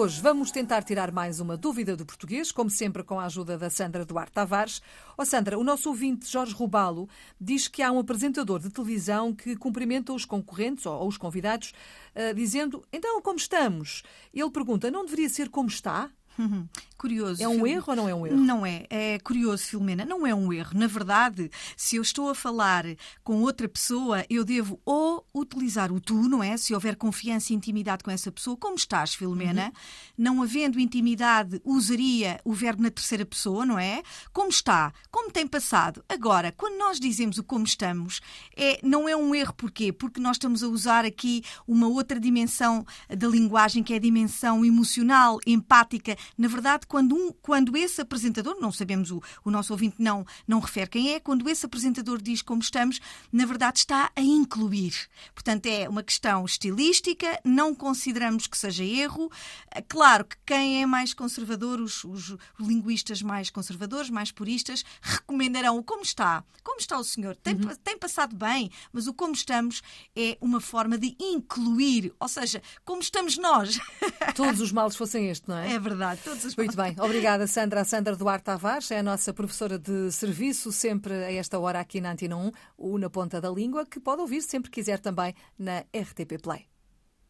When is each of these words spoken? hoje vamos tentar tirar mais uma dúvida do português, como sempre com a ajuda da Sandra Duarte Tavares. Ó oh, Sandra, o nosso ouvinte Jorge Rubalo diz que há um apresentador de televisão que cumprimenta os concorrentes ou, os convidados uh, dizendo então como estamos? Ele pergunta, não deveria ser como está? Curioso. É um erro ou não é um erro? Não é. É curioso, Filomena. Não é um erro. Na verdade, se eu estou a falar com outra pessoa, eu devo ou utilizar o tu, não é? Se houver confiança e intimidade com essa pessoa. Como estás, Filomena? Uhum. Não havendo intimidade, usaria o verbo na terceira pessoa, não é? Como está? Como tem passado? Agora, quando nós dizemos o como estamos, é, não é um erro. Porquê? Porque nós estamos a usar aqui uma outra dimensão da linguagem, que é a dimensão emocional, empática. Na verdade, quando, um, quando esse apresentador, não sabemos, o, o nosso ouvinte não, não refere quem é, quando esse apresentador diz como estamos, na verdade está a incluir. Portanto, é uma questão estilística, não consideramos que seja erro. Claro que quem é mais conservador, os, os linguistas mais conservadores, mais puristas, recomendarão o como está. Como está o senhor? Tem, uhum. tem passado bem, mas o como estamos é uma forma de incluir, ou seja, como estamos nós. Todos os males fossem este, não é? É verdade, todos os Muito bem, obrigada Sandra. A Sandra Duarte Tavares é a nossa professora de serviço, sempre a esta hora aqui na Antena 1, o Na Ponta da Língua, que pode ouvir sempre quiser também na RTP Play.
hoje 0.00 0.18
vamos 0.22 0.50
tentar 0.50 0.82
tirar 0.82 1.12
mais 1.12 1.40
uma 1.40 1.58
dúvida 1.58 1.94
do 1.94 2.06
português, 2.06 2.50
como 2.50 2.70
sempre 2.70 3.04
com 3.04 3.20
a 3.20 3.26
ajuda 3.26 3.58
da 3.58 3.68
Sandra 3.68 4.02
Duarte 4.02 4.32
Tavares. 4.32 4.80
Ó 5.10 5.22
oh, 5.22 5.26
Sandra, 5.26 5.58
o 5.58 5.62
nosso 5.62 5.90
ouvinte 5.90 6.26
Jorge 6.26 6.54
Rubalo 6.54 7.06
diz 7.38 7.68
que 7.68 7.82
há 7.82 7.92
um 7.92 7.98
apresentador 7.98 8.60
de 8.60 8.70
televisão 8.70 9.34
que 9.34 9.54
cumprimenta 9.56 10.14
os 10.14 10.24
concorrentes 10.24 10.86
ou, 10.86 11.06
os 11.06 11.18
convidados 11.18 11.74
uh, 12.16 12.34
dizendo 12.34 12.82
então 12.90 13.20
como 13.20 13.36
estamos? 13.36 14.02
Ele 14.32 14.50
pergunta, 14.50 14.90
não 14.90 15.04
deveria 15.04 15.28
ser 15.28 15.50
como 15.50 15.68
está? 15.68 16.10
Curioso. 17.00 17.42
É 17.42 17.48
um 17.48 17.66
erro 17.66 17.84
ou 17.86 17.96
não 17.96 18.08
é 18.10 18.14
um 18.14 18.26
erro? 18.26 18.36
Não 18.36 18.66
é. 18.66 18.84
É 18.90 19.18
curioso, 19.20 19.64
Filomena. 19.64 20.04
Não 20.04 20.26
é 20.26 20.34
um 20.34 20.52
erro. 20.52 20.72
Na 20.74 20.86
verdade, 20.86 21.50
se 21.74 21.96
eu 21.96 22.02
estou 22.02 22.28
a 22.28 22.34
falar 22.34 22.84
com 23.24 23.40
outra 23.40 23.66
pessoa, 23.66 24.22
eu 24.28 24.44
devo 24.44 24.78
ou 24.84 25.26
utilizar 25.34 25.90
o 25.90 25.98
tu, 25.98 26.28
não 26.28 26.44
é? 26.44 26.58
Se 26.58 26.74
houver 26.74 26.96
confiança 26.96 27.54
e 27.54 27.56
intimidade 27.56 28.04
com 28.04 28.10
essa 28.10 28.30
pessoa. 28.30 28.54
Como 28.54 28.74
estás, 28.74 29.14
Filomena? 29.14 29.68
Uhum. 29.68 29.72
Não 30.18 30.42
havendo 30.42 30.78
intimidade, 30.78 31.58
usaria 31.64 32.38
o 32.44 32.52
verbo 32.52 32.82
na 32.82 32.90
terceira 32.90 33.24
pessoa, 33.24 33.64
não 33.64 33.78
é? 33.78 34.02
Como 34.30 34.50
está? 34.50 34.92
Como 35.10 35.30
tem 35.30 35.46
passado? 35.46 36.04
Agora, 36.06 36.52
quando 36.52 36.76
nós 36.76 37.00
dizemos 37.00 37.38
o 37.38 37.42
como 37.42 37.64
estamos, 37.64 38.20
é, 38.54 38.78
não 38.82 39.08
é 39.08 39.16
um 39.16 39.34
erro. 39.34 39.54
Porquê? 39.54 39.90
Porque 39.90 40.20
nós 40.20 40.36
estamos 40.36 40.62
a 40.62 40.68
usar 40.68 41.06
aqui 41.06 41.42
uma 41.66 41.88
outra 41.88 42.20
dimensão 42.20 42.84
da 43.08 43.26
linguagem, 43.26 43.82
que 43.82 43.94
é 43.94 43.96
a 43.96 44.00
dimensão 44.00 44.66
emocional, 44.66 45.38
empática. 45.46 46.14
Na 46.36 46.46
verdade, 46.46 46.89
quando, 46.90 47.14
um, 47.14 47.32
quando 47.40 47.76
esse 47.76 48.00
apresentador, 48.00 48.56
não 48.60 48.72
sabemos, 48.72 49.12
o, 49.12 49.22
o 49.44 49.50
nosso 49.50 49.72
ouvinte 49.72 49.94
não, 50.00 50.26
não 50.46 50.58
refere 50.58 50.90
quem 50.90 51.14
é, 51.14 51.20
quando 51.20 51.48
esse 51.48 51.64
apresentador 51.64 52.20
diz 52.20 52.42
como 52.42 52.60
estamos, 52.60 53.00
na 53.32 53.46
verdade 53.46 53.78
está 53.78 54.10
a 54.16 54.20
incluir. 54.20 54.92
Portanto, 55.32 55.66
é 55.66 55.88
uma 55.88 56.02
questão 56.02 56.44
estilística, 56.44 57.40
não 57.44 57.76
consideramos 57.76 58.48
que 58.48 58.58
seja 58.58 58.82
erro. 58.82 59.30
Claro 59.88 60.24
que 60.24 60.36
quem 60.44 60.82
é 60.82 60.86
mais 60.86 61.14
conservador, 61.14 61.80
os, 61.80 62.02
os 62.02 62.36
linguistas 62.58 63.22
mais 63.22 63.50
conservadores, 63.50 64.10
mais 64.10 64.32
puristas, 64.32 64.84
recomendarão 65.00 65.78
o 65.78 65.84
como 65.84 66.02
está. 66.02 66.42
Como 66.64 66.80
está 66.80 66.98
o 66.98 67.04
senhor? 67.04 67.36
Tem, 67.36 67.54
uhum. 67.54 67.76
tem 67.84 67.96
passado 67.96 68.34
bem, 68.34 68.68
mas 68.92 69.06
o 69.06 69.14
como 69.14 69.32
estamos 69.32 69.80
é 70.16 70.36
uma 70.40 70.60
forma 70.60 70.98
de 70.98 71.14
incluir, 71.20 72.12
ou 72.18 72.26
seja, 72.26 72.60
como 72.84 73.00
estamos 73.00 73.38
nós. 73.38 73.78
Todos 74.34 74.60
os 74.60 74.72
males 74.72 74.96
fossem 74.96 75.28
este, 75.30 75.48
não 75.48 75.56
é? 75.56 75.74
É 75.74 75.78
verdade, 75.78 76.20
todos 76.24 76.44
os 76.44 76.56
Muito 76.56 76.79
bem, 76.80 76.96
obrigada 76.98 77.46
Sandra. 77.46 77.82
A 77.82 77.84
Sandra 77.84 78.16
Duarte 78.16 78.44
Tavares 78.44 78.90
é 78.90 78.98
a 78.98 79.02
nossa 79.02 79.34
professora 79.34 79.78
de 79.78 80.10
serviço, 80.10 80.72
sempre 80.72 81.12
a 81.12 81.32
esta 81.32 81.58
hora 81.58 81.78
aqui 81.78 82.00
na 82.00 82.12
Antena 82.12 82.36
1, 82.36 82.52
o 82.78 82.96
Na 82.96 83.10
Ponta 83.10 83.40
da 83.40 83.50
Língua, 83.50 83.84
que 83.84 84.00
pode 84.00 84.22
ouvir 84.22 84.40
sempre 84.40 84.70
quiser 84.70 84.98
também 84.98 85.34
na 85.58 85.80
RTP 85.94 86.40
Play. 86.42 86.69